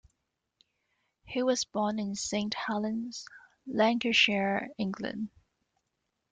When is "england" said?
4.79-5.29